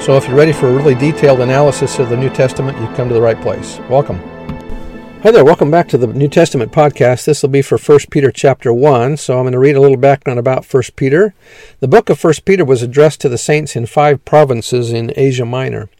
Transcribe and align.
So 0.00 0.16
if 0.16 0.26
you're 0.26 0.36
ready 0.36 0.52
for 0.52 0.68
a 0.68 0.72
really 0.72 0.94
detailed 0.94 1.40
analysis 1.40 1.98
of 1.98 2.08
the 2.08 2.16
New 2.16 2.30
Testament, 2.30 2.78
you've 2.80 2.94
come 2.94 3.08
to 3.08 3.14
the 3.14 3.20
right 3.20 3.38
place. 3.42 3.78
Welcome. 3.90 4.18
Hi 5.22 5.32
there, 5.32 5.44
welcome 5.44 5.72
back 5.72 5.88
to 5.88 5.98
the 5.98 6.06
New 6.06 6.28
Testament 6.28 6.70
podcast. 6.70 7.24
This 7.24 7.42
will 7.42 7.50
be 7.50 7.62
for 7.62 7.76
1 7.76 7.98
Peter 8.08 8.30
chapter 8.30 8.72
1, 8.72 9.16
so 9.16 9.36
I'm 9.36 9.42
going 9.42 9.52
to 9.52 9.58
read 9.58 9.74
a 9.74 9.80
little 9.80 9.96
background 9.96 10.38
about 10.38 10.64
1 10.72 10.82
Peter. 10.94 11.34
The 11.80 11.88
book 11.88 12.08
of 12.08 12.22
1 12.22 12.34
Peter 12.44 12.64
was 12.64 12.80
addressed 12.80 13.20
to 13.22 13.28
the 13.28 13.36
saints 13.36 13.74
in 13.74 13.86
five 13.86 14.24
provinces 14.24 14.92
in 14.92 15.12
Asia 15.16 15.44
Minor. 15.44 15.90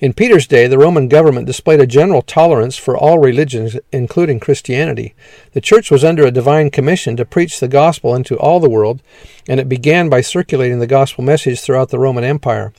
In 0.00 0.14
Peter's 0.14 0.46
day, 0.46 0.66
the 0.66 0.78
Roman 0.78 1.08
government 1.08 1.46
displayed 1.46 1.80
a 1.80 1.86
general 1.86 2.22
tolerance 2.22 2.76
for 2.76 2.96
all 2.96 3.18
religions, 3.18 3.76
including 3.92 4.40
Christianity. 4.40 5.14
The 5.52 5.60
church 5.60 5.90
was 5.90 6.04
under 6.04 6.24
a 6.24 6.30
divine 6.30 6.70
commission 6.70 7.16
to 7.16 7.24
preach 7.24 7.60
the 7.60 7.68
gospel 7.68 8.14
into 8.14 8.38
all 8.38 8.60
the 8.60 8.70
world, 8.70 9.02
and 9.48 9.60
it 9.60 9.68
began 9.68 10.08
by 10.08 10.22
circulating 10.22 10.78
the 10.78 10.86
gospel 10.86 11.22
message 11.22 11.60
throughout 11.60 11.90
the 11.90 11.98
Roman 11.98 12.24
Empire. 12.24 12.72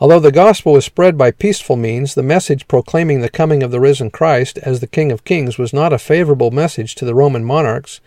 Although 0.00 0.20
the 0.20 0.32
gospel 0.32 0.74
was 0.74 0.84
spread 0.84 1.16
by 1.16 1.30
peaceful 1.30 1.76
means, 1.76 2.14
the 2.14 2.22
message 2.22 2.68
proclaiming 2.68 3.20
the 3.20 3.28
coming 3.28 3.62
of 3.62 3.70
the 3.70 3.80
risen 3.80 4.10
Christ 4.10 4.58
as 4.58 4.80
the 4.80 4.86
King 4.86 5.10
of 5.10 5.24
Kings 5.24 5.58
was 5.58 5.72
not 5.72 5.92
a 5.92 5.98
favorable 5.98 6.50
message 6.50 6.94
to 6.96 7.04
the 7.04 7.14
Roman 7.14 7.44
monarchs. 7.44 8.00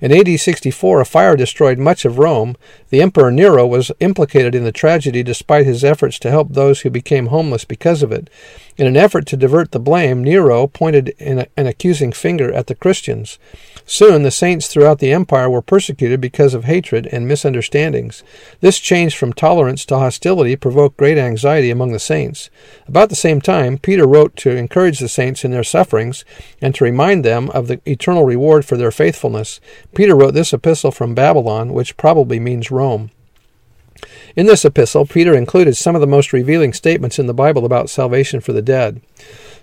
In 0.00 0.12
AD 0.12 0.38
64, 0.38 1.00
a 1.00 1.04
fire 1.04 1.36
destroyed 1.36 1.78
much 1.78 2.04
of 2.04 2.18
Rome. 2.18 2.56
The 2.90 3.02
Emperor 3.02 3.30
Nero 3.30 3.66
was 3.66 3.90
implicated 4.00 4.54
in 4.54 4.64
the 4.64 4.72
tragedy 4.72 5.22
despite 5.22 5.66
his 5.66 5.84
efforts 5.84 6.18
to 6.20 6.30
help 6.30 6.52
those 6.52 6.80
who 6.80 6.90
became 6.90 7.26
homeless 7.26 7.64
because 7.64 8.02
of 8.02 8.12
it. 8.12 8.30
In 8.78 8.86
an 8.86 8.96
effort 8.96 9.26
to 9.26 9.36
divert 9.36 9.72
the 9.72 9.80
blame, 9.80 10.22
Nero 10.22 10.68
pointed 10.68 11.12
an 11.18 11.48
accusing 11.56 12.12
finger 12.12 12.52
at 12.52 12.68
the 12.68 12.76
Christians. 12.76 13.36
Soon, 13.84 14.22
the 14.22 14.30
saints 14.30 14.68
throughout 14.68 15.00
the 15.00 15.12
empire 15.12 15.50
were 15.50 15.62
persecuted 15.62 16.20
because 16.20 16.54
of 16.54 16.62
hatred 16.62 17.08
and 17.08 17.26
misunderstandings. 17.26 18.22
This 18.60 18.78
change 18.78 19.16
from 19.16 19.32
tolerance 19.32 19.84
to 19.86 19.98
hostility 19.98 20.54
provoked 20.54 20.96
great 20.96 21.18
anxiety 21.18 21.70
among 21.70 21.90
the 21.90 21.98
saints. 21.98 22.50
About 22.86 23.08
the 23.08 23.16
same 23.16 23.40
time, 23.40 23.78
Peter 23.78 24.06
wrote 24.06 24.36
to 24.36 24.54
encourage 24.54 25.00
the 25.00 25.08
saints 25.08 25.44
in 25.44 25.50
their 25.50 25.64
sufferings 25.64 26.24
and 26.62 26.72
to 26.76 26.84
remind 26.84 27.24
them 27.24 27.50
of 27.50 27.66
the 27.66 27.80
eternal 27.84 28.24
reward 28.24 28.64
for 28.64 28.76
their 28.76 28.92
faithfulness. 28.92 29.60
Peter 29.92 30.14
wrote 30.14 30.34
this 30.34 30.52
epistle 30.52 30.92
from 30.92 31.16
Babylon, 31.16 31.72
which 31.72 31.96
probably 31.96 32.38
means 32.38 32.70
Rome. 32.70 33.10
In 34.38 34.46
this 34.46 34.64
epistle, 34.64 35.04
Peter 35.04 35.34
included 35.34 35.76
some 35.76 35.96
of 35.96 36.00
the 36.00 36.06
most 36.06 36.32
revealing 36.32 36.72
statements 36.72 37.18
in 37.18 37.26
the 37.26 37.34
Bible 37.34 37.64
about 37.64 37.90
salvation 37.90 38.38
for 38.38 38.52
the 38.52 38.62
dead. 38.62 39.00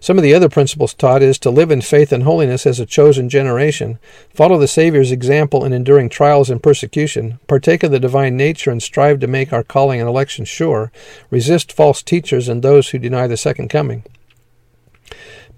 Some 0.01 0.17
of 0.17 0.21
the 0.21 0.33
other 0.33 0.49
principles 0.49 0.93
taught 0.93 1.23
is 1.23 1.39
to 1.39 1.49
live 1.49 1.71
in 1.71 1.79
faith 1.79 2.11
and 2.11 2.23
holiness 2.23 2.65
as 2.65 2.77
a 2.77 2.85
chosen 2.85 3.29
generation, 3.29 3.99
follow 4.33 4.57
the 4.57 4.67
Savior's 4.67 5.13
example 5.13 5.63
in 5.63 5.71
enduring 5.71 6.09
trials 6.09 6.49
and 6.49 6.61
persecution, 6.61 7.39
partake 7.47 7.83
of 7.83 7.91
the 7.91 8.01
divine 8.01 8.35
nature 8.35 8.69
and 8.69 8.83
strive 8.83 9.21
to 9.21 9.27
make 9.27 9.53
our 9.53 9.63
calling 9.63 10.01
and 10.01 10.09
election 10.09 10.43
sure, 10.43 10.91
resist 11.29 11.71
false 11.71 12.03
teachers 12.03 12.49
and 12.49 12.61
those 12.61 12.89
who 12.89 12.99
deny 12.99 13.27
the 13.27 13.37
second 13.37 13.69
coming. 13.69 14.03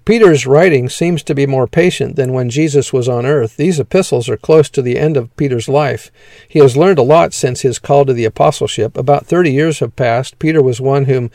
Peter's 0.08 0.46
writing 0.46 0.88
seems 0.88 1.22
to 1.22 1.34
be 1.34 1.46
more 1.46 1.66
patient 1.66 2.16
than 2.16 2.32
when 2.32 2.48
Jesus 2.48 2.94
was 2.94 3.10
on 3.10 3.26
earth. 3.26 3.58
These 3.58 3.78
epistles 3.78 4.26
are 4.30 4.38
close 4.38 4.70
to 4.70 4.80
the 4.80 4.98
end 4.98 5.18
of 5.18 5.36
Peter's 5.36 5.68
life. 5.68 6.10
He 6.48 6.60
has 6.60 6.78
learned 6.78 6.98
a 6.98 7.02
lot 7.02 7.34
since 7.34 7.60
his 7.60 7.78
call 7.78 8.06
to 8.06 8.14
the 8.14 8.24
apostleship. 8.24 8.96
About 8.96 9.26
30 9.26 9.52
years 9.52 9.80
have 9.80 9.96
passed. 9.96 10.38
Peter 10.38 10.62
was 10.62 10.80
one 10.80 11.04
whom 11.04 11.30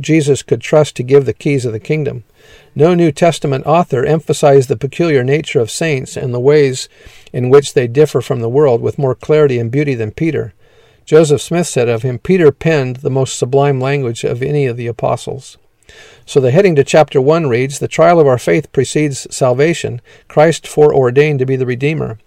Jesus 0.00 0.42
could 0.42 0.60
trust 0.60 0.96
to 0.96 1.04
give 1.04 1.24
the 1.24 1.32
keys 1.32 1.64
of 1.64 1.72
the 1.72 1.78
kingdom. 1.78 2.24
No 2.74 2.94
New 2.94 3.12
Testament 3.12 3.64
author 3.64 4.04
emphasized 4.04 4.68
the 4.68 4.76
peculiar 4.76 5.22
nature 5.22 5.60
of 5.60 5.70
saints 5.70 6.16
and 6.16 6.34
the 6.34 6.40
ways 6.40 6.88
in 7.32 7.48
which 7.48 7.74
they 7.74 7.86
differ 7.86 8.20
from 8.20 8.40
the 8.40 8.48
world 8.48 8.82
with 8.82 8.98
more 8.98 9.14
clarity 9.14 9.60
and 9.60 9.70
beauty 9.70 9.94
than 9.94 10.10
Peter. 10.10 10.52
Joseph 11.04 11.42
Smith 11.42 11.68
said 11.68 11.88
of 11.88 12.02
him, 12.02 12.18
Peter 12.18 12.50
penned 12.50 12.96
the 12.96 13.08
most 13.08 13.38
sublime 13.38 13.80
language 13.80 14.24
of 14.24 14.42
any 14.42 14.66
of 14.66 14.76
the 14.76 14.88
apostles. 14.88 15.58
So 16.28 16.40
the 16.40 16.50
heading 16.50 16.74
to 16.74 16.82
chapter 16.82 17.20
1 17.20 17.46
reads 17.46 17.78
The 17.78 17.86
trial 17.86 18.18
of 18.18 18.26
our 18.26 18.36
faith 18.36 18.72
precedes 18.72 19.28
salvation. 19.34 20.00
Christ 20.26 20.66
foreordained 20.66 21.38
to 21.38 21.46
be 21.46 21.54
the 21.54 21.64
Redeemer. 21.64 22.18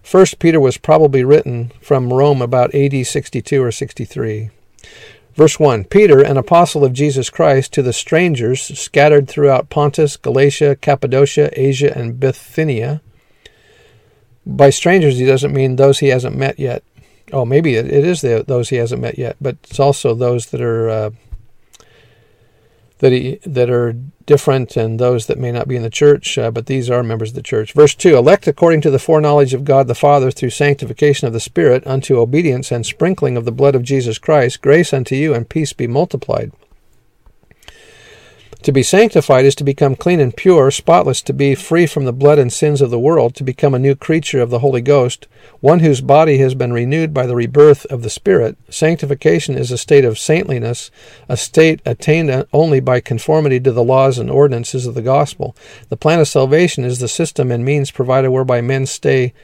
First 0.00 0.38
Peter 0.38 0.60
was 0.60 0.78
probably 0.78 1.24
written 1.24 1.72
from 1.82 2.12
Rome 2.12 2.40
about 2.40 2.72
AD 2.72 3.04
62 3.04 3.60
or 3.60 3.72
63. 3.72 4.50
Verse 5.34 5.58
1 5.58 5.84
Peter, 5.84 6.20
an 6.20 6.36
apostle 6.36 6.84
of 6.84 6.92
Jesus 6.92 7.30
Christ, 7.30 7.72
to 7.72 7.82
the 7.82 7.92
strangers 7.92 8.62
scattered 8.78 9.28
throughout 9.28 9.70
Pontus, 9.70 10.16
Galatia, 10.16 10.76
Cappadocia, 10.76 11.50
Asia, 11.52 11.96
and 11.98 12.20
Bithynia. 12.20 13.00
By 14.46 14.70
strangers, 14.70 15.18
he 15.18 15.26
doesn't 15.26 15.52
mean 15.52 15.76
those 15.76 15.98
he 15.98 16.08
hasn't 16.08 16.36
met 16.36 16.60
yet. 16.60 16.84
Oh, 17.32 17.44
maybe 17.44 17.74
it, 17.74 17.86
is 17.86 18.20
those 18.20 18.68
he 18.68 18.76
hasn't 18.76 19.02
met 19.02 19.18
yet, 19.18 19.36
but 19.40 19.56
it's 19.64 19.80
also 19.80 20.14
those 20.14 20.46
that 20.46 20.60
are 20.60 20.88
uh, 20.88 21.10
that 22.98 23.12
he, 23.12 23.40
that 23.44 23.70
are 23.70 23.94
different 24.26 24.76
and 24.76 24.98
those 24.98 25.26
that 25.26 25.38
may 25.38 25.50
not 25.50 25.68
be 25.68 25.76
in 25.76 25.82
the 25.82 25.90
church, 25.90 26.36
uh, 26.36 26.50
but 26.50 26.66
these 26.66 26.90
are 26.90 27.02
members 27.02 27.30
of 27.30 27.34
the 27.34 27.42
church. 27.42 27.72
Verse 27.72 27.94
2 27.94 28.16
Elect 28.16 28.46
according 28.46 28.80
to 28.82 28.90
the 28.90 28.98
foreknowledge 28.98 29.54
of 29.54 29.64
God 29.64 29.88
the 29.88 29.94
Father 29.94 30.30
through 30.30 30.50
sanctification 30.50 31.26
of 31.26 31.32
the 31.32 31.40
Spirit 31.40 31.86
unto 31.86 32.18
obedience 32.18 32.70
and 32.70 32.84
sprinkling 32.84 33.36
of 33.36 33.44
the 33.44 33.52
blood 33.52 33.74
of 33.74 33.82
Jesus 33.82 34.18
Christ, 34.18 34.60
grace 34.60 34.92
unto 34.92 35.14
you 35.14 35.34
and 35.34 35.48
peace 35.48 35.72
be 35.72 35.86
multiplied. 35.86 36.52
To 38.62 38.72
be 38.72 38.82
sanctified 38.82 39.44
is 39.44 39.54
to 39.56 39.64
become 39.64 39.94
clean 39.94 40.18
and 40.18 40.36
pure, 40.36 40.72
spotless, 40.72 41.22
to 41.22 41.32
be 41.32 41.54
free 41.54 41.86
from 41.86 42.04
the 42.04 42.12
blood 42.12 42.40
and 42.40 42.52
sins 42.52 42.80
of 42.80 42.90
the 42.90 42.98
world, 42.98 43.36
to 43.36 43.44
become 43.44 43.72
a 43.72 43.78
new 43.78 43.94
creature 43.94 44.40
of 44.40 44.50
the 44.50 44.58
Holy 44.58 44.80
Ghost, 44.80 45.28
one 45.60 45.78
whose 45.78 46.00
body 46.00 46.38
has 46.38 46.54
been 46.56 46.72
renewed 46.72 47.14
by 47.14 47.24
the 47.24 47.36
rebirth 47.36 47.86
of 47.86 48.02
the 48.02 48.10
Spirit. 48.10 48.58
Sanctification 48.68 49.56
is 49.56 49.70
a 49.70 49.78
state 49.78 50.04
of 50.04 50.18
saintliness, 50.18 50.90
a 51.28 51.36
state 51.36 51.80
attained 51.86 52.46
only 52.52 52.80
by 52.80 52.98
conformity 52.98 53.60
to 53.60 53.70
the 53.70 53.84
laws 53.84 54.18
and 54.18 54.28
ordinances 54.28 54.86
of 54.86 54.94
the 54.94 55.02
gospel. 55.02 55.56
The 55.88 55.96
plan 55.96 56.18
of 56.18 56.26
salvation 56.26 56.84
is 56.84 56.98
the 56.98 57.08
system 57.08 57.52
and 57.52 57.64
means 57.64 57.92
provided 57.92 58.30
whereby 58.30 58.60
men 58.60 58.86
stay 58.86 59.34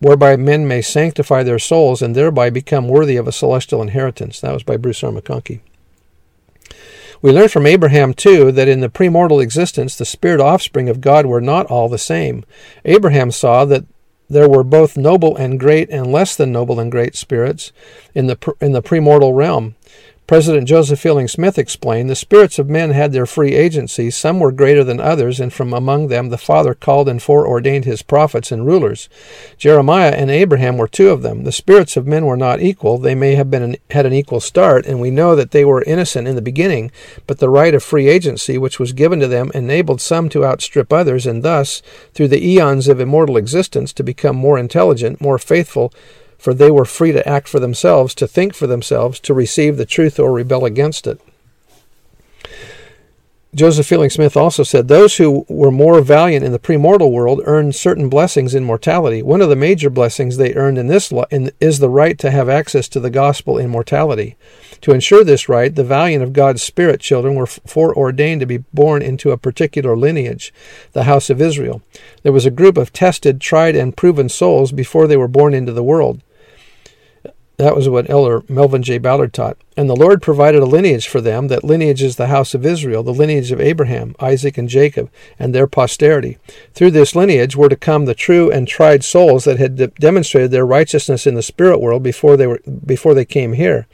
whereby 0.00 0.36
men 0.36 0.66
may 0.66 0.82
sanctify 0.82 1.42
their 1.44 1.58
souls 1.58 2.02
and 2.02 2.16
thereby 2.16 2.50
become 2.50 2.88
worthy 2.88 3.16
of 3.16 3.28
a 3.28 3.32
celestial 3.32 3.80
inheritance. 3.82 4.40
That 4.40 4.52
was 4.52 4.64
by 4.64 4.76
Bruce 4.76 5.04
R. 5.04 5.12
McConkie. 5.12 5.60
We 7.22 7.32
learn 7.32 7.48
from 7.48 7.66
Abraham, 7.66 8.14
too, 8.14 8.52
that 8.52 8.68
in 8.68 8.80
the 8.80 8.88
premortal 8.88 9.42
existence, 9.42 9.96
the 9.96 10.04
spirit 10.04 10.40
offspring 10.40 10.88
of 10.88 11.00
God 11.00 11.26
were 11.26 11.40
not 11.40 11.66
all 11.66 11.88
the 11.88 11.98
same. 11.98 12.44
Abraham 12.84 13.30
saw 13.30 13.64
that 13.64 13.84
there 14.28 14.48
were 14.48 14.64
both 14.64 14.96
noble 14.96 15.36
and 15.36 15.58
great 15.60 15.88
and 15.90 16.10
less 16.12 16.36
than 16.36 16.52
noble 16.52 16.80
and 16.80 16.90
great 16.90 17.14
spirits 17.14 17.72
in 18.14 18.26
the, 18.26 18.54
in 18.60 18.72
the 18.72 18.82
premortal 18.82 19.34
realm. 19.34 19.76
President 20.26 20.66
Joseph 20.66 20.98
Fielding 20.98 21.28
Smith 21.28 21.56
explained 21.56 22.10
the 22.10 22.16
spirits 22.16 22.58
of 22.58 22.68
men 22.68 22.90
had 22.90 23.12
their 23.12 23.26
free 23.26 23.54
agency. 23.54 24.10
Some 24.10 24.40
were 24.40 24.50
greater 24.50 24.82
than 24.82 24.98
others, 24.98 25.38
and 25.38 25.52
from 25.52 25.72
among 25.72 26.08
them 26.08 26.30
the 26.30 26.36
Father 26.38 26.74
called 26.74 27.08
and 27.08 27.22
foreordained 27.22 27.84
his 27.84 28.02
prophets 28.02 28.50
and 28.50 28.66
rulers. 28.66 29.08
Jeremiah 29.56 30.10
and 30.10 30.28
Abraham 30.28 30.78
were 30.78 30.88
two 30.88 31.10
of 31.10 31.22
them. 31.22 31.44
The 31.44 31.52
spirits 31.52 31.96
of 31.96 32.08
men 32.08 32.26
were 32.26 32.36
not 32.36 32.60
equal. 32.60 32.98
They 32.98 33.14
may 33.14 33.36
have 33.36 33.52
been 33.52 33.62
an, 33.62 33.76
had 33.90 34.04
an 34.04 34.12
equal 34.12 34.40
start, 34.40 34.84
and 34.84 35.00
we 35.00 35.12
know 35.12 35.36
that 35.36 35.52
they 35.52 35.64
were 35.64 35.84
innocent 35.84 36.26
in 36.26 36.34
the 36.34 36.42
beginning, 36.42 36.90
but 37.28 37.38
the 37.38 37.48
right 37.48 37.72
of 37.72 37.84
free 37.84 38.08
agency 38.08 38.58
which 38.58 38.80
was 38.80 38.92
given 38.92 39.20
to 39.20 39.28
them 39.28 39.52
enabled 39.54 40.00
some 40.00 40.28
to 40.30 40.44
outstrip 40.44 40.92
others, 40.92 41.24
and 41.24 41.44
thus, 41.44 41.82
through 42.14 42.28
the 42.28 42.44
eons 42.44 42.88
of 42.88 42.98
immortal 42.98 43.36
existence, 43.36 43.92
to 43.92 44.02
become 44.02 44.34
more 44.34 44.58
intelligent, 44.58 45.20
more 45.20 45.38
faithful, 45.38 45.92
for 46.38 46.54
they 46.54 46.70
were 46.70 46.84
free 46.84 47.12
to 47.12 47.28
act 47.28 47.48
for 47.48 47.60
themselves, 47.60 48.14
to 48.14 48.26
think 48.26 48.54
for 48.54 48.66
themselves, 48.66 49.20
to 49.20 49.34
receive 49.34 49.76
the 49.76 49.86
truth 49.86 50.18
or 50.18 50.32
rebel 50.32 50.64
against 50.64 51.06
it. 51.06 51.20
Joseph 53.56 53.86
Fielding 53.86 54.10
Smith 54.10 54.36
also 54.36 54.62
said 54.62 54.86
those 54.86 55.16
who 55.16 55.46
were 55.48 55.70
more 55.70 56.02
valiant 56.02 56.44
in 56.44 56.52
the 56.52 56.58
premortal 56.58 57.10
world 57.10 57.40
earned 57.46 57.74
certain 57.74 58.10
blessings 58.10 58.54
in 58.54 58.64
mortality. 58.64 59.22
One 59.22 59.40
of 59.40 59.48
the 59.48 59.56
major 59.56 59.88
blessings 59.88 60.36
they 60.36 60.52
earned 60.52 60.76
in 60.76 60.88
this 60.88 61.10
in, 61.30 61.50
is 61.58 61.78
the 61.78 61.88
right 61.88 62.18
to 62.18 62.30
have 62.30 62.50
access 62.50 62.86
to 62.88 63.00
the 63.00 63.08
gospel 63.08 63.56
in 63.56 63.70
mortality. 63.70 64.36
To 64.82 64.92
ensure 64.92 65.24
this 65.24 65.48
right, 65.48 65.74
the 65.74 65.84
valiant 65.84 66.22
of 66.22 66.34
God's 66.34 66.62
spirit 66.62 67.00
children 67.00 67.34
were 67.34 67.46
foreordained 67.46 68.40
to 68.40 68.46
be 68.46 68.58
born 68.74 69.00
into 69.00 69.30
a 69.30 69.38
particular 69.38 69.96
lineage, 69.96 70.52
the 70.92 71.04
house 71.04 71.30
of 71.30 71.40
Israel. 71.40 71.80
There 72.24 72.32
was 72.32 72.44
a 72.44 72.50
group 72.50 72.76
of 72.76 72.92
tested, 72.92 73.40
tried, 73.40 73.74
and 73.74 73.96
proven 73.96 74.28
souls 74.28 74.70
before 74.70 75.06
they 75.06 75.16
were 75.16 75.28
born 75.28 75.54
into 75.54 75.72
the 75.72 75.82
world 75.82 76.20
that 77.58 77.74
was 77.74 77.88
what 77.88 78.10
Elder 78.10 78.42
Melvin 78.48 78.82
J. 78.82 78.98
Ballard 78.98 79.32
taught. 79.32 79.56
And 79.78 79.88
the 79.88 79.96
Lord 79.96 80.20
provided 80.20 80.62
a 80.62 80.66
lineage 80.66 81.08
for 81.08 81.22
them. 81.22 81.48
That 81.48 81.64
lineage 81.64 82.02
is 82.02 82.16
the 82.16 82.26
house 82.26 82.54
of 82.54 82.66
Israel, 82.66 83.02
the 83.02 83.14
lineage 83.14 83.50
of 83.50 83.60
Abraham, 83.60 84.14
Isaac, 84.20 84.58
and 84.58 84.68
Jacob, 84.68 85.10
and 85.38 85.54
their 85.54 85.66
posterity. 85.66 86.36
Through 86.74 86.90
this 86.90 87.16
lineage 87.16 87.56
were 87.56 87.70
to 87.70 87.76
come 87.76 88.04
the 88.04 88.14
true 88.14 88.50
and 88.50 88.68
tried 88.68 89.04
souls 89.04 89.44
that 89.44 89.58
had 89.58 89.76
de- 89.76 89.86
demonstrated 89.88 90.50
their 90.50 90.66
righteousness 90.66 91.26
in 91.26 91.34
the 91.34 91.42
spirit 91.42 91.80
world 91.80 92.02
before 92.02 92.36
they 92.36 92.46
were 92.46 92.60
before 92.84 93.14
they 93.14 93.24
came 93.24 93.54
here. 93.54 93.86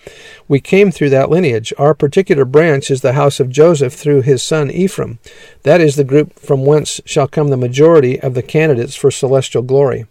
We 0.49 0.61
came 0.61 0.91
through 0.91 1.11
that 1.11 1.31
lineage. 1.31 1.73
Our 1.79 1.95
particular 1.95 2.45
branch 2.45 2.91
is 2.91 3.01
the 3.01 3.13
house 3.13 3.39
of 3.39 3.51
Joseph 3.51 3.95
through 3.95 4.23
his 4.23 4.43
son 4.43 4.71
Ephraim. 4.71 5.21
That 5.63 5.81
is 5.81 5.95
the 5.95 6.05
group 6.05 6.39
from 6.39 6.65
whence 6.65 7.01
shall 7.05 7.29
come 7.29 7.49
the 7.49 7.57
majority 7.57 8.21
of 8.21 8.35
the 8.35 8.43
candidates 8.43 8.97
for 8.97 9.11
celestial 9.13 9.63
glory. 9.63 10.07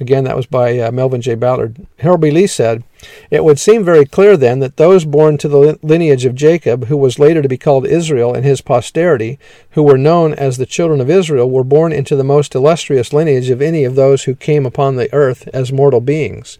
Again, 0.00 0.24
that 0.24 0.36
was 0.36 0.46
by 0.46 0.78
uh, 0.78 0.92
Melvin 0.92 1.20
J. 1.20 1.34
Ballard. 1.34 1.84
Harold 1.98 2.20
B. 2.20 2.30
Lee 2.30 2.46
said, 2.46 2.84
It 3.30 3.42
would 3.42 3.58
seem 3.58 3.84
very 3.84 4.04
clear 4.04 4.36
then 4.36 4.60
that 4.60 4.76
those 4.76 5.04
born 5.04 5.38
to 5.38 5.48
the 5.48 5.78
lineage 5.82 6.24
of 6.24 6.36
Jacob, 6.36 6.86
who 6.86 6.96
was 6.96 7.18
later 7.18 7.42
to 7.42 7.48
be 7.48 7.58
called 7.58 7.86
Israel 7.86 8.32
and 8.32 8.44
his 8.44 8.60
posterity, 8.60 9.40
who 9.72 9.82
were 9.82 9.98
known 9.98 10.34
as 10.34 10.56
the 10.56 10.66
children 10.66 11.00
of 11.00 11.10
Israel, 11.10 11.50
were 11.50 11.64
born 11.64 11.92
into 11.92 12.14
the 12.14 12.22
most 12.22 12.54
illustrious 12.54 13.12
lineage 13.12 13.50
of 13.50 13.60
any 13.60 13.82
of 13.82 13.96
those 13.96 14.24
who 14.24 14.36
came 14.36 14.64
upon 14.64 14.94
the 14.94 15.12
earth 15.12 15.48
as 15.52 15.72
mortal 15.72 16.00
beings. 16.00 16.58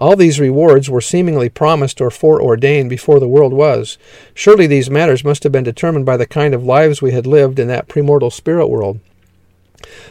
All 0.00 0.16
these 0.16 0.40
rewards 0.40 0.90
were 0.90 1.00
seemingly 1.00 1.48
promised 1.48 2.00
or 2.00 2.10
foreordained 2.10 2.90
before 2.90 3.20
the 3.20 3.28
world 3.28 3.52
was. 3.52 3.96
Surely 4.34 4.66
these 4.66 4.90
matters 4.90 5.24
must 5.24 5.44
have 5.44 5.52
been 5.52 5.64
determined 5.64 6.04
by 6.04 6.16
the 6.16 6.26
kind 6.26 6.52
of 6.52 6.64
lives 6.64 7.00
we 7.00 7.12
had 7.12 7.26
lived 7.26 7.58
in 7.58 7.68
that 7.68 7.88
premortal 7.88 8.32
spirit 8.32 8.66
world. 8.66 9.00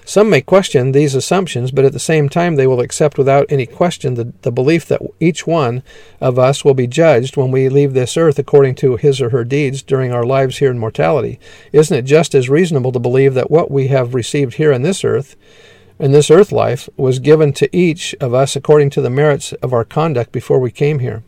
Some 0.05 0.29
may 0.29 0.41
question 0.41 0.91
these 0.91 1.15
assumptions, 1.15 1.71
but 1.71 1.85
at 1.85 1.93
the 1.93 1.99
same 1.99 2.29
time 2.29 2.55
they 2.55 2.67
will 2.67 2.81
accept 2.81 3.17
without 3.17 3.45
any 3.49 3.65
question 3.65 4.15
the, 4.15 4.33
the 4.41 4.51
belief 4.51 4.85
that 4.87 5.01
each 5.19 5.47
one 5.47 5.83
of 6.19 6.37
us 6.37 6.65
will 6.65 6.73
be 6.73 6.87
judged 6.87 7.37
when 7.37 7.51
we 7.51 7.69
leave 7.69 7.93
this 7.93 8.17
earth 8.17 8.37
according 8.37 8.75
to 8.75 8.97
his 8.97 9.21
or 9.21 9.29
her 9.29 9.43
deeds 9.43 9.81
during 9.81 10.11
our 10.11 10.25
lives 10.25 10.57
here 10.57 10.71
in 10.71 10.79
mortality. 10.79 11.39
Isn't 11.71 11.97
it 11.97 12.03
just 12.03 12.35
as 12.35 12.49
reasonable 12.49 12.91
to 12.91 12.99
believe 12.99 13.33
that 13.33 13.51
what 13.51 13.71
we 13.71 13.87
have 13.87 14.13
received 14.13 14.55
here 14.55 14.71
in 14.71 14.81
this 14.81 15.03
earth, 15.03 15.35
in 15.99 16.11
this 16.11 16.29
earth 16.29 16.51
life, 16.51 16.89
was 16.97 17.19
given 17.19 17.53
to 17.53 17.75
each 17.75 18.13
of 18.19 18.33
us 18.33 18.55
according 18.55 18.89
to 18.91 19.01
the 19.01 19.09
merits 19.09 19.53
of 19.53 19.73
our 19.73 19.85
conduct 19.85 20.31
before 20.31 20.59
we 20.59 20.71
came 20.71 20.99
here? 20.99 21.23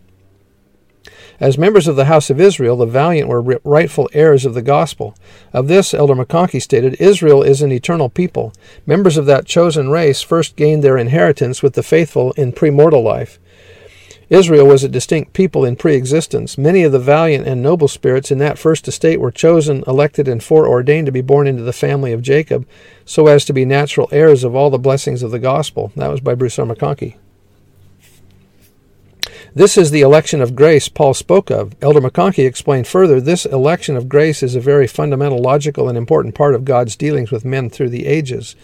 As 1.40 1.57
members 1.57 1.88
of 1.88 1.96
the 1.96 2.06
house 2.06 2.30
of 2.30 2.40
Israel, 2.40 2.78
the 2.78 2.86
valiant 2.86 3.28
were 3.28 3.60
rightful 3.63 4.10
heirs 4.13 4.46
of 4.46 4.54
the 4.54 4.62
gospel. 4.62 5.16
Of 5.54 5.68
this, 5.68 5.94
Elder 5.94 6.16
McConkie 6.16 6.62
stated 6.62 6.96
Israel 7.00 7.44
is 7.44 7.62
an 7.62 7.72
eternal 7.72 8.10
people. 8.10 8.54
Members 8.86 9.18
of 9.18 9.25
that 9.25 9.46
chosen 9.46 9.90
race 9.90 10.22
first 10.22 10.56
gained 10.56 10.84
their 10.84 10.98
inheritance 10.98 11.62
with 11.62 11.74
the 11.74 11.84
faithful 11.84 12.31
in 12.34 12.54
premortal 12.54 13.04
life. 13.04 13.40
Israel 14.30 14.66
was 14.66 14.84
a 14.84 14.90
distinct 14.90 15.34
people 15.34 15.63
in 15.63 15.75
pre 15.75 15.96
existence. 15.96 16.57
Many 16.57 16.84
of 16.84 16.92
the 16.92 17.00
valiant 17.00 17.48
and 17.48 17.62
noble 17.62 17.88
spirits 17.88 18.31
in 18.31 18.40
that 18.40 18.57
first 18.57 18.88
estate 18.88 19.19
were 19.19 19.31
chosen, 19.31 19.84
elected, 19.86 20.28
and 20.28 20.44
foreordained 20.44 21.06
to 21.06 21.12
be 21.12 21.22
born 21.22 21.46
into 21.48 21.62
the 21.62 21.74
family 21.74 22.12
of 22.12 22.24
Jacob, 22.24 22.68
so 23.06 23.28
as 23.28 23.46
to 23.46 23.54
be 23.54 23.66
natural 23.66 24.10
heirs 24.12 24.44
of 24.44 24.56
all 24.56 24.72
the 24.72 24.80
blessings 24.80 25.22
of 25.22 25.31
the 25.31 25.40
gospel. 25.40 25.92
That 25.96 26.10
was 26.10 26.22
by 26.22 26.34
Bruce 26.34 26.57
R. 26.57 26.66
McConkie. 26.66 27.16
This 29.57 29.78
is 29.78 29.90
the 29.90 30.02
election 30.02 30.42
of 30.42 30.54
grace 30.54 30.90
Paul 30.90 31.13
spoke 31.13 31.50
of. 31.50 31.75
Elder 31.81 32.02
McConkie 32.02 32.46
explained 32.46 32.88
further 32.88 33.22
this 33.22 33.46
election 33.46 33.96
of 33.96 34.10
grace 34.10 34.44
is 34.44 34.54
a 34.54 34.60
very 34.60 34.86
fundamental, 34.86 35.42
logical, 35.42 35.88
and 35.88 35.98
important 35.98 36.36
part 36.36 36.56
of 36.56 36.66
God's 36.66 36.98
dealings 36.98 37.31
with 37.31 37.46
men 37.46 37.69
through 37.69 37.88
the 37.88 38.06
ages. 38.06 38.57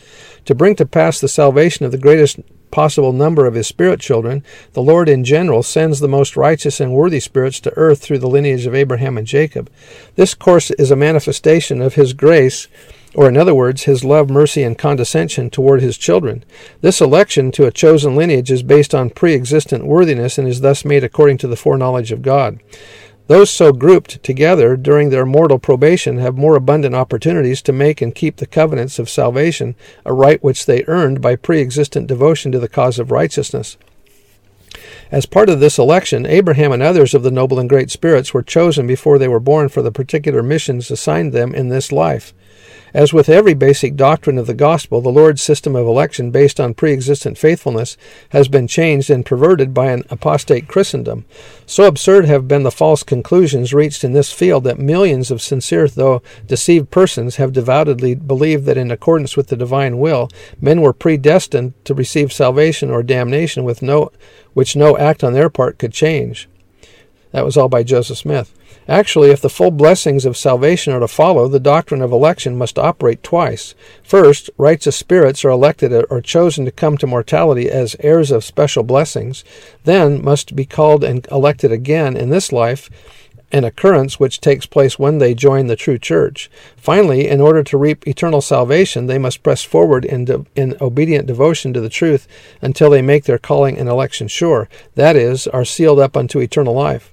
To 0.43 0.53
bring 0.53 0.75
to 0.75 0.85
pass 0.85 1.21
the 1.21 1.29
salvation 1.29 1.85
of 1.85 1.93
the 1.93 1.97
greatest 1.97 2.41
possible 2.71 3.13
number 3.13 3.45
of 3.45 3.53
his 3.53 3.67
spirit 3.67 4.01
children, 4.01 4.43
the 4.73 4.81
Lord 4.81 5.07
in 5.07 5.23
general 5.23 5.63
sends 5.63 6.01
the 6.01 6.09
most 6.09 6.35
righteous 6.35 6.81
and 6.81 6.91
worthy 6.91 7.21
spirits 7.21 7.61
to 7.61 7.77
earth 7.77 8.01
through 8.01 8.19
the 8.19 8.27
lineage 8.27 8.65
of 8.65 8.75
Abraham 8.75 9.17
and 9.17 9.25
Jacob. 9.25 9.71
This 10.15 10.33
course 10.33 10.71
is 10.71 10.91
a 10.91 10.97
manifestation 10.97 11.81
of 11.81 11.95
his 11.95 12.11
grace 12.11 12.67
or 13.13 13.27
in 13.27 13.37
other 13.37 13.53
words, 13.53 13.83
his 13.83 14.03
love, 14.03 14.29
mercy, 14.29 14.63
and 14.63 14.77
condescension 14.77 15.49
toward 15.49 15.81
his 15.81 15.97
children. 15.97 16.43
This 16.81 17.01
election 17.01 17.51
to 17.51 17.65
a 17.65 17.71
chosen 17.71 18.15
lineage 18.15 18.51
is 18.51 18.63
based 18.63 18.95
on 18.95 19.09
pre 19.09 19.33
existent 19.33 19.85
worthiness 19.85 20.37
and 20.37 20.47
is 20.47 20.61
thus 20.61 20.85
made 20.85 21.03
according 21.03 21.37
to 21.39 21.47
the 21.47 21.57
foreknowledge 21.57 22.11
of 22.11 22.21
God. 22.21 22.59
Those 23.27 23.49
so 23.49 23.71
grouped 23.71 24.23
together 24.23 24.75
during 24.75 25.09
their 25.09 25.25
mortal 25.25 25.59
probation 25.59 26.17
have 26.17 26.37
more 26.37 26.55
abundant 26.55 26.95
opportunities 26.95 27.61
to 27.61 27.71
make 27.71 28.01
and 28.01 28.13
keep 28.13 28.37
the 28.37 28.45
covenants 28.45 28.99
of 28.99 29.09
salvation, 29.09 29.75
a 30.05 30.13
right 30.13 30.43
which 30.43 30.65
they 30.65 30.83
earned 30.87 31.21
by 31.21 31.35
pre 31.35 31.61
existent 31.61 32.07
devotion 32.07 32.51
to 32.51 32.59
the 32.59 32.67
cause 32.67 32.99
of 32.99 33.11
righteousness. 33.11 33.77
As 35.11 35.25
part 35.25 35.49
of 35.49 35.59
this 35.59 35.77
election, 35.77 36.25
Abraham 36.25 36.71
and 36.71 36.81
others 36.81 37.13
of 37.13 37.23
the 37.23 37.31
noble 37.31 37.59
and 37.59 37.69
great 37.69 37.91
spirits 37.91 38.33
were 38.33 38.43
chosen 38.43 38.87
before 38.87 39.17
they 39.17 39.27
were 39.27 39.41
born 39.41 39.67
for 39.67 39.81
the 39.81 39.91
particular 39.91 40.41
missions 40.41 40.89
assigned 40.89 41.33
them 41.33 41.53
in 41.53 41.67
this 41.67 41.91
life. 41.91 42.33
As 42.93 43.13
with 43.13 43.29
every 43.29 43.53
basic 43.53 43.95
doctrine 43.95 44.37
of 44.37 44.47
the 44.47 44.53
gospel, 44.53 44.99
the 44.99 45.09
Lord's 45.09 45.41
system 45.41 45.75
of 45.75 45.87
election 45.87 46.29
based 46.29 46.59
on 46.59 46.73
pre 46.73 46.91
existent 46.91 47.37
faithfulness 47.37 47.95
has 48.29 48.49
been 48.49 48.67
changed 48.67 49.09
and 49.09 49.25
perverted 49.25 49.73
by 49.73 49.91
an 49.91 50.03
apostate 50.09 50.67
Christendom. 50.67 51.23
So 51.65 51.85
absurd 51.85 52.25
have 52.25 52.49
been 52.49 52.63
the 52.63 52.71
false 52.71 53.03
conclusions 53.03 53.73
reached 53.73 54.03
in 54.03 54.11
this 54.11 54.33
field 54.33 54.65
that 54.65 54.77
millions 54.77 55.31
of 55.31 55.41
sincere, 55.41 55.87
though 55.87 56.21
deceived 56.45 56.91
persons 56.91 57.37
have 57.37 57.53
devoutly 57.53 58.15
believed 58.15 58.65
that 58.65 58.77
in 58.77 58.91
accordance 58.91 59.37
with 59.37 59.47
the 59.47 59.55
divine 59.55 59.97
will, 59.97 60.29
men 60.59 60.81
were 60.81 60.93
predestined 60.93 61.73
to 61.85 61.93
receive 61.93 62.33
salvation 62.33 62.91
or 62.91 63.03
damnation 63.03 63.63
with 63.63 63.81
no, 63.81 64.11
which 64.53 64.75
no 64.75 64.97
act 64.97 65.23
on 65.23 65.31
their 65.33 65.49
part 65.49 65.77
could 65.77 65.93
change. 65.93 66.49
That 67.31 67.45
was 67.45 67.55
all 67.55 67.69
by 67.69 67.83
Joseph 67.83 68.17
Smith. 68.17 68.53
Actually, 68.87 69.29
if 69.29 69.41
the 69.41 69.49
full 69.49 69.71
blessings 69.71 70.25
of 70.25 70.35
salvation 70.35 70.91
are 70.91 70.99
to 70.99 71.07
follow, 71.07 71.47
the 71.47 71.59
doctrine 71.59 72.01
of 72.01 72.11
election 72.11 72.57
must 72.57 72.79
operate 72.79 73.21
twice. 73.21 73.75
First, 74.03 74.49
righteous 74.57 74.95
spirits 74.95 75.45
are 75.45 75.49
elected 75.49 75.93
or 76.09 76.19
chosen 76.21 76.65
to 76.65 76.71
come 76.71 76.97
to 76.97 77.07
mortality 77.07 77.69
as 77.69 77.95
heirs 77.99 78.31
of 78.31 78.43
special 78.43 78.83
blessings, 78.83 79.43
then 79.83 80.23
must 80.23 80.55
be 80.55 80.65
called 80.65 81.03
and 81.03 81.27
elected 81.31 81.71
again 81.71 82.17
in 82.17 82.29
this 82.29 82.51
life, 82.51 82.89
an 83.51 83.63
occurrence 83.63 84.19
which 84.19 84.41
takes 84.41 84.65
place 84.65 84.97
when 84.97 85.19
they 85.19 85.33
join 85.33 85.67
the 85.67 85.75
true 85.75 85.99
church. 85.99 86.49
Finally, 86.75 87.27
in 87.27 87.39
order 87.39 87.63
to 87.63 87.77
reap 87.77 88.07
eternal 88.07 88.41
salvation, 88.41 89.05
they 89.05 89.19
must 89.19 89.43
press 89.43 89.61
forward 89.61 90.05
in, 90.05 90.25
de- 90.25 90.45
in 90.55 90.75
obedient 90.81 91.27
devotion 91.27 91.73
to 91.73 91.81
the 91.81 91.89
truth 91.89 92.27
until 92.61 92.89
they 92.89 93.01
make 93.01 93.25
their 93.25 93.37
calling 93.37 93.77
and 93.77 93.89
election 93.89 94.27
sure, 94.27 94.69
that 94.95 95.15
is, 95.15 95.47
are 95.47 95.65
sealed 95.65 95.99
up 95.99 96.17
unto 96.17 96.39
eternal 96.39 96.73
life. 96.73 97.11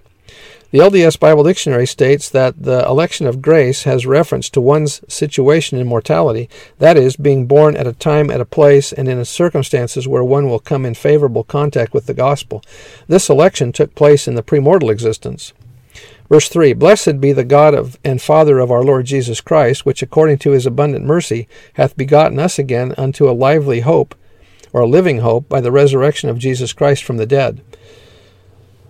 The 0.71 0.81
LDS 0.81 1.19
Bible 1.19 1.45
Dictionary 1.45 1.87
states 1.87 2.29
that 2.29 2.63
the 2.63 2.85
election 2.87 3.27
of 3.27 3.41
grace 3.41 3.85
has 3.85 4.05
reference 4.05 4.51
to 4.51 4.61
one's 4.61 5.01
situation 5.09 5.79
in 5.79 5.87
mortality, 5.87 6.51
that 6.79 6.99
is, 6.99 7.17
being 7.17 7.47
born 7.47 7.75
at 7.75 7.87
a 7.87 7.95
time, 7.95 8.31
at 8.31 8.43
a 8.43 8.45
place, 8.45 8.93
and 8.93 9.09
in 9.09 9.25
circumstances 9.25 10.07
where 10.07 10.23
one 10.23 10.47
will 10.47 10.59
come 10.59 10.85
in 10.85 10.93
favorable 10.93 11.43
contact 11.43 11.95
with 11.95 12.05
the 12.05 12.13
gospel. 12.13 12.63
This 13.07 13.31
election 13.31 13.73
took 13.73 13.95
place 13.95 14.29
in 14.29 14.35
the 14.35 14.43
premortal 14.43 14.93
existence. 14.93 15.55
Verse 16.29 16.51
3 16.51 16.75
Blessed 16.75 17.19
be 17.19 17.33
the 17.33 17.45
God 17.45 17.73
of 17.73 17.99
and 18.05 18.21
Father 18.21 18.59
of 18.59 18.71
our 18.71 18.85
Lord 18.85 19.07
Jesus 19.07 19.41
Christ, 19.41 19.87
which 19.87 20.03
according 20.03 20.37
to 20.41 20.51
his 20.51 20.67
abundant 20.67 21.07
mercy 21.07 21.49
hath 21.75 21.97
begotten 21.97 22.39
us 22.39 22.59
again 22.59 22.95
unto 22.99 23.27
a 23.27 23.33
lively 23.33 23.81
hope, 23.81 24.15
or 24.75 24.83
a 24.83 24.87
living 24.87 25.21
hope, 25.21 25.49
by 25.49 25.63
the 25.63 25.73
resurrection 25.73 26.29
of 26.29 26.37
Jesus 26.37 26.75
Christ 26.75 27.05
from 27.05 27.17
the 27.17 27.25
dead 27.25 27.63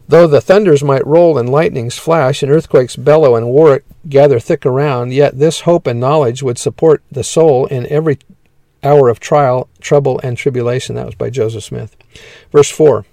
Though 0.09 0.27
the 0.27 0.41
thunders 0.41 0.83
might 0.83 1.07
roll 1.07 1.37
and 1.37 1.51
lightnings 1.51 1.99
flash 1.99 2.43
and 2.43 2.51
earthquakes 2.51 2.97
bellow 2.97 3.37
and 3.37 3.49
war 3.49 3.83
gather 4.09 4.41
thick 4.41 4.65
around, 4.65 5.13
yet 5.13 5.39
this 5.39 5.61
hope 5.61 5.87
and 5.87 6.01
knowledge 6.01 6.43
would 6.43 6.57
support 6.57 7.03
the 7.13 7.23
soul 7.23 7.67
in 7.67 7.87
every 7.89 8.19
hour 8.83 9.11
of 9.11 9.21
trial, 9.21 9.69
trouble, 9.81 10.19
and 10.23 10.39
tribulation. 10.39 10.95
That 10.95 11.05
was 11.05 11.15
by 11.15 11.29
Joseph 11.29 11.65
Smith. 11.65 11.95
Verse 12.51 12.71
4 12.71 13.05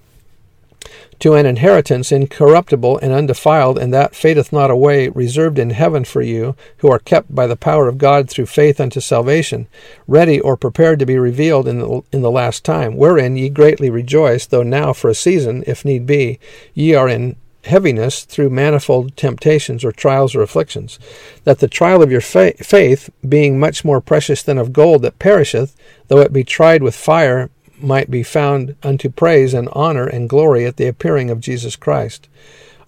to 1.20 1.34
an 1.34 1.46
inheritance 1.46 2.12
incorruptible 2.12 2.98
and 3.00 3.12
undefiled, 3.12 3.78
and 3.78 3.94
that 3.94 4.16
fadeth 4.16 4.52
not 4.52 4.72
away, 4.72 5.10
reserved 5.10 5.58
in 5.58 5.70
heaven 5.70 6.04
for 6.04 6.22
you, 6.22 6.56
who 6.78 6.90
are 6.92 7.00
kept 7.00 7.34
by 7.34 7.48
the 7.48 7.56
power 7.56 7.88
of 7.88 7.98
God 7.98 8.30
through 8.30 8.48
faith 8.48 8.80
unto 8.80 9.00
salvation, 9.00 9.68
ready 10.08 10.40
or 10.40 10.58
prepared 10.58 11.00
to 11.00 11.06
be 11.06 11.18
revealed 11.18 11.68
in 11.68 11.80
the, 11.80 12.02
in 12.12 12.22
the 12.22 12.32
last 12.32 12.64
time, 12.64 12.96
wherein 12.96 13.36
ye 13.36 13.50
greatly 13.50 13.90
rejoice, 13.90 14.46
though 14.46 14.64
now 14.64 14.94
for 14.94 15.10
a 15.10 15.16
season, 15.16 15.64
if 15.68 15.86
need 15.86 16.06
be, 16.06 16.40
ye 16.74 16.94
are 16.94 17.10
in 17.10 17.36
heaviness 17.66 18.24
through 18.24 18.50
manifold 18.50 19.16
temptations 19.18 19.84
or 19.84 19.92
trials 19.92 20.36
or 20.36 20.42
afflictions, 20.42 21.00
that 21.44 21.60
the 21.60 21.68
trial 21.68 22.02
of 22.02 22.12
your 22.12 22.22
fa- 22.22 22.54
faith, 22.58 23.10
being 23.28 23.60
much 23.60 23.84
more 23.84 24.02
precious 24.02 24.44
than 24.44 24.58
of 24.58 24.74
gold 24.74 25.02
that 25.02 25.20
perisheth, 25.20 25.76
though 26.08 26.20
it 26.20 26.34
be 26.34 26.44
tried 26.44 26.84
with 26.84 26.96
fire, 26.96 27.50
might 27.82 28.10
be 28.10 28.24
found 28.24 28.76
unto 28.84 29.10
praise 29.10 29.54
and 29.54 29.70
honor 29.72 30.08
and 30.08 30.30
glory 30.30 30.66
at 30.66 30.78
the 30.78 30.88
appearing 30.88 31.30
of 31.30 31.40
Jesus 31.40 31.76
Christ. 31.76 32.28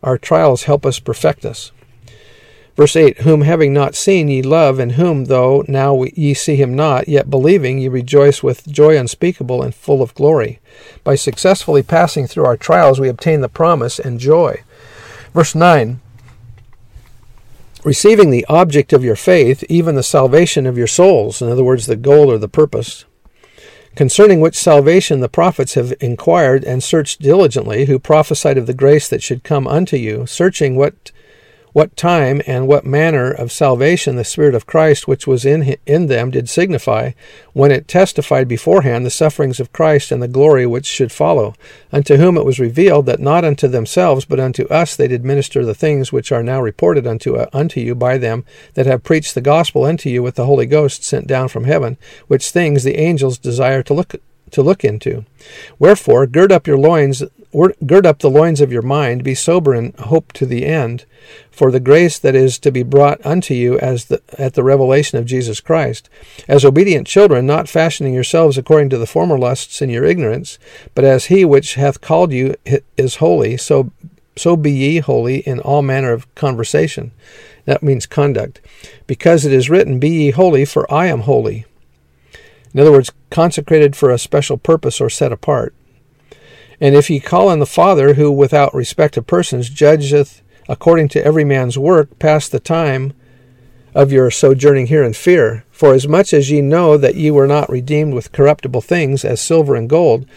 Our 0.04 0.18
trials 0.18 0.64
help 0.64 0.86
us 0.86 1.00
perfect 1.00 1.46
us. 1.46 1.72
Verse 2.78 2.96
8 2.96 3.20
Whom 3.20 3.42
having 3.42 3.74
not 3.74 3.96
seen 3.96 4.28
ye 4.28 4.44
love, 4.44 4.78
and 4.78 4.94
whom, 4.94 5.26
though 5.26 5.66
now 5.68 6.04
ye 6.04 6.36
see 6.36 6.56
him 6.56 6.76
not, 6.76 7.08
yet 7.08 7.30
believing, 7.30 7.80
ye 7.80 7.88
rejoice 7.88 8.44
with 8.44 8.68
joy 8.68 8.96
unspeakable 8.96 9.64
and 9.64 9.74
full 9.74 10.04
of 10.04 10.14
glory. 10.14 10.60
By 11.04 11.16
successfully 11.16 11.82
passing 11.82 12.28
through 12.28 12.46
our 12.46 12.56
trials, 12.56 13.00
we 13.00 13.10
obtain 13.10 13.42
the 13.42 13.50
promise 13.50 13.98
and 13.98 14.20
joy. 14.20 14.64
Verse 15.34 15.56
9 15.56 16.00
Receiving 17.84 18.30
the 18.30 18.46
object 18.48 18.94
of 18.94 19.04
your 19.04 19.16
faith, 19.16 19.64
even 19.70 19.96
the 19.96 20.04
salvation 20.04 20.68
of 20.68 20.78
your 20.78 20.88
souls, 20.88 21.42
in 21.42 21.50
other 21.50 21.64
words, 21.64 21.86
the 21.86 21.96
goal 21.96 22.30
or 22.30 22.38
the 22.38 22.48
purpose, 22.48 23.06
concerning 23.98 24.40
which 24.40 24.56
salvation 24.56 25.22
the 25.22 25.28
prophets 25.28 25.74
have 25.74 25.92
inquired 26.00 26.64
and 26.64 26.84
searched 26.84 27.20
diligently, 27.20 27.86
who 27.86 27.98
prophesied 27.98 28.56
of 28.56 28.68
the 28.68 28.74
grace 28.74 29.10
that 29.10 29.24
should 29.24 29.44
come 29.44 29.68
unto 29.68 29.98
you, 29.98 30.24
searching 30.28 30.76
what 30.76 31.12
what 31.78 31.96
time 31.96 32.42
and 32.48 32.68
what 32.68 32.88
manner 32.88 33.30
of 33.30 33.52
salvation 33.52 34.16
the 34.16 34.24
Spirit 34.24 34.56
of 34.56 34.66
Christ 34.66 35.08
which 35.08 35.28
was 35.28 35.46
in, 35.46 35.78
in 35.86 36.08
them 36.08 36.32
did 36.32 36.50
signify, 36.50 37.12
when 37.54 37.72
it 37.72 37.88
testified 37.88 38.48
beforehand 38.48 39.06
the 39.06 39.12
sufferings 39.12 39.60
of 39.60 39.72
Christ 39.72 40.12
and 40.12 40.20
the 40.20 40.28
glory 40.28 40.66
which 40.66 40.88
should 40.88 41.12
follow, 41.12 41.54
unto 41.92 42.16
whom 42.16 42.36
it 42.36 42.46
was 42.46 42.60
revealed 42.60 43.06
that 43.06 43.20
not 43.20 43.46
unto 43.46 43.68
themselves, 43.68 44.26
but 44.26 44.40
unto 44.40 44.66
us 44.70 44.96
they 44.96 45.08
did 45.08 45.24
minister 45.24 45.64
the 45.64 45.76
things 45.76 46.12
which 46.12 46.32
are 46.32 46.42
now 46.42 46.60
reported 46.60 47.06
unto, 47.06 47.36
uh, 47.36 47.46
unto 47.54 47.80
you 47.80 47.94
by 47.94 48.18
them 48.18 48.44
that 48.74 48.88
have 48.88 49.04
preached 49.04 49.36
the 49.36 49.40
gospel 49.40 49.84
unto 49.84 50.10
you 50.10 50.24
with 50.24 50.34
the 50.34 50.48
Holy 50.48 50.66
Ghost 50.66 51.04
sent 51.04 51.28
down 51.28 51.48
from 51.48 51.66
heaven, 51.66 51.98
which 52.26 52.50
things 52.50 52.86
the 52.86 53.00
angels 53.00 53.38
desire 53.38 53.84
to 53.84 53.94
look 53.94 54.16
to 54.50 54.62
look 54.62 54.84
into. 54.84 55.26
Wherefore, 55.78 56.26
gird 56.26 56.52
up 56.52 56.68
your 56.68 56.78
loins, 56.78 57.22
gird 57.54 58.06
up 58.06 58.20
the 58.20 58.30
loins 58.30 58.62
of 58.62 58.72
your 58.72 58.82
mind, 58.82 59.24
be 59.24 59.36
sober 59.36 59.74
and 59.74 59.98
hope 60.00 60.34
to 60.34 60.46
the 60.46 60.66
end, 60.66 61.06
for 61.50 61.72
the 61.72 61.80
grace 61.80 62.20
that 62.20 62.36
is 62.36 62.60
to 62.60 62.72
be 62.72 62.84
brought 62.84 63.26
unto 63.26 63.54
you 63.54 63.80
as 63.80 64.06
the, 64.06 64.22
at 64.38 64.54
the 64.54 64.64
revelation 64.64 65.18
of 65.18 65.26
Jesus 65.26 65.60
Christ. 65.60 66.10
As 66.48 66.64
obedient 66.64 67.08
children, 67.08 67.46
not 67.46 67.70
fashioning 67.70 68.14
yourselves 68.14 68.58
according 68.58 68.90
to 68.90 68.98
the 68.98 69.08
former 69.08 69.38
lusts 69.38 69.82
in 69.82 69.90
your 69.90 70.04
ignorance, 70.04 70.60
but 70.94 71.04
as 71.04 71.26
he 71.26 71.46
which 71.46 71.76
hath 71.76 72.02
called 72.02 72.32
you 72.32 72.56
is 72.98 73.18
holy, 73.18 73.58
so 73.58 73.92
so 74.38 74.56
be 74.56 74.72
ye 74.72 75.00
holy 75.00 75.40
in 75.40 75.60
all 75.60 75.82
manner 75.82 76.12
of 76.12 76.34
conversation. 76.36 77.12
That 77.66 77.84
means 77.84 78.06
conduct. 78.06 78.62
Because 79.08 79.46
it 79.46 79.52
is 79.52 79.70
written, 79.70 80.00
Be 80.00 80.10
ye 80.10 80.32
holy, 80.32 80.64
for 80.64 80.92
I 80.94 81.08
am 81.08 81.22
holy. 81.22 81.66
In 82.74 82.80
other 82.80 82.92
words, 82.92 83.12
consecrated 83.30 83.96
for 83.96 84.12
a 84.12 84.20
special 84.20 84.58
purpose 84.58 85.02
or 85.02 85.10
set 85.10 85.32
apart. 85.32 85.74
And 86.80 86.96
if 86.96 87.10
ye 87.10 87.20
call 87.20 87.50
on 87.50 87.60
the 87.60 87.66
Father, 87.66 88.14
who 88.14 88.32
without 88.32 88.74
respect 88.74 89.18
of 89.18 89.26
persons 89.26 89.70
judgeth 89.70 90.42
according 90.70 91.08
to 91.10 91.24
every 91.24 91.44
man's 91.44 91.78
work, 91.78 92.20
pass 92.20 92.48
the 92.48 92.60
time 92.60 93.14
of 93.96 94.12
your 94.12 94.30
sojourning 94.30 94.88
here 94.88 95.04
in 95.04 95.14
fear. 95.14 95.64
For 95.72 95.94
as 95.94 96.08
much 96.08 96.34
as 96.34 96.52
ye 96.52 96.62
know 96.62 96.98
that 96.98 97.16
ye 97.16 97.32
were 97.32 97.48
not 97.48 97.70
redeemed 97.70 98.14
with 98.14 98.32
corruptible 98.32 98.82
things, 98.82 99.26
as 99.26 99.42
silver 99.42 99.76
and 99.76 99.90
gold, 99.90 100.28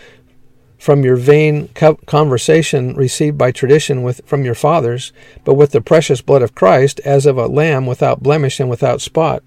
from 0.78 1.04
your 1.04 1.16
vain 1.16 1.68
conversation 2.06 2.94
received 2.94 3.36
by 3.36 3.52
tradition 3.52 4.02
with, 4.02 4.22
from 4.24 4.44
your 4.44 4.54
fathers, 4.54 5.12
but 5.44 5.54
with 5.54 5.72
the 5.72 5.82
precious 5.82 6.22
blood 6.22 6.40
of 6.40 6.54
Christ, 6.54 7.00
as 7.04 7.26
of 7.26 7.36
a 7.36 7.48
lamb 7.48 7.84
without 7.84 8.22
blemish 8.22 8.60
and 8.60 8.70
without 8.70 9.02
spot 9.02 9.42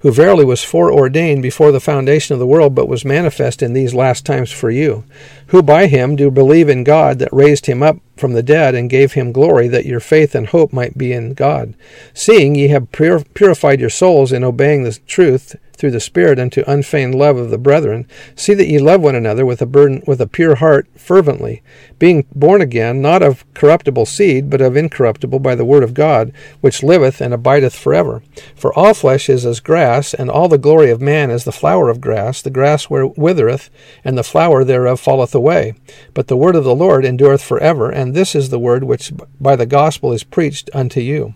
who 0.00 0.12
verily 0.12 0.44
was 0.44 0.62
foreordained 0.62 1.42
before 1.42 1.72
the 1.72 1.80
foundation 1.80 2.32
of 2.32 2.38
the 2.38 2.46
world, 2.46 2.74
but 2.74 2.88
was 2.88 3.04
manifest 3.04 3.62
in 3.62 3.72
these 3.72 3.94
last 3.94 4.24
times 4.24 4.52
for 4.52 4.70
you, 4.70 5.04
who 5.48 5.62
by 5.62 5.86
him 5.86 6.16
do 6.16 6.30
believe 6.30 6.68
in 6.68 6.84
God 6.84 7.18
that 7.18 7.32
raised 7.32 7.66
him 7.66 7.82
up 7.82 7.98
from 8.16 8.32
the 8.32 8.42
dead 8.42 8.74
and 8.74 8.88
gave 8.88 9.12
him 9.12 9.32
glory, 9.32 9.68
that 9.68 9.86
your 9.86 10.00
faith 10.00 10.34
and 10.34 10.48
hope 10.48 10.72
might 10.72 10.96
be 10.96 11.12
in 11.12 11.34
God. 11.34 11.74
Seeing 12.14 12.54
ye 12.54 12.68
have 12.68 12.90
purified 12.90 13.80
your 13.80 13.90
souls 13.90 14.32
in 14.32 14.44
obeying 14.44 14.84
the 14.84 14.98
truth 15.06 15.56
through 15.76 15.90
the 15.90 16.00
Spirit 16.00 16.38
unto 16.38 16.64
unfeigned 16.66 17.14
love 17.14 17.36
of 17.36 17.50
the 17.50 17.58
brethren, 17.58 18.06
see 18.34 18.54
that 18.54 18.68
ye 18.68 18.78
love 18.78 19.00
one 19.00 19.14
another 19.14 19.44
with 19.44 19.60
a 19.60 19.66
burden 19.66 20.02
with 20.06 20.20
a 20.20 20.26
pure 20.26 20.56
heart 20.56 20.88
fervently, 20.96 21.62
being 21.98 22.26
born 22.34 22.60
again, 22.60 23.00
not 23.00 23.22
of 23.22 23.44
corruptible 23.54 24.06
seed, 24.06 24.50
but 24.50 24.60
of 24.60 24.76
incorruptible 24.76 25.38
by 25.38 25.54
the 25.54 25.64
word 25.64 25.82
of 25.82 25.94
God, 25.94 26.32
which 26.60 26.82
liveth 26.82 27.20
and 27.20 27.32
abideth 27.32 27.74
forever. 27.74 28.22
For 28.54 28.76
all 28.78 28.94
flesh 28.94 29.28
is 29.28 29.46
as 29.46 29.60
grass, 29.60 30.14
and 30.14 30.30
all 30.30 30.48
the 30.48 30.58
glory 30.58 30.90
of 30.90 31.00
man 31.00 31.30
as 31.30 31.44
the 31.44 31.52
flower 31.52 31.88
of 31.88 32.00
grass. 32.00 32.42
The 32.42 32.50
grass 32.50 32.88
withereth, 32.90 33.70
and 34.04 34.16
the 34.16 34.24
flower 34.24 34.64
thereof 34.64 35.00
falleth 35.00 35.34
away. 35.34 35.74
But 36.14 36.28
the 36.28 36.36
word 36.36 36.56
of 36.56 36.64
the 36.64 36.74
Lord 36.74 37.04
endureth 37.04 37.42
forever, 37.42 37.90
and 37.90 38.14
this 38.14 38.34
is 38.34 38.48
the 38.48 38.58
word 38.58 38.84
which 38.84 39.12
by 39.40 39.56
the 39.56 39.66
gospel 39.66 40.12
is 40.12 40.24
preached 40.24 40.70
unto 40.74 41.00
you. 41.00 41.34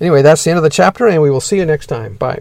Anyway, 0.00 0.22
that's 0.22 0.44
the 0.44 0.50
end 0.50 0.58
of 0.58 0.64
the 0.64 0.70
chapter, 0.70 1.06
and 1.06 1.22
we 1.22 1.30
will 1.30 1.40
see 1.40 1.56
you 1.56 1.66
next 1.66 1.86
time. 1.86 2.16
Bye. 2.16 2.40